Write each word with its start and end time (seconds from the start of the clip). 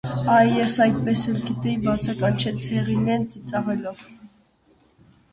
-Այ, 0.35 0.45
ես 0.59 0.71
այդպես 0.85 1.25
էլ 1.31 1.35
գիտեի,- 1.49 1.81
բացականչեց 1.83 2.65
Հեղինեն 2.71 3.27
ծիծաղելով: 3.35 4.01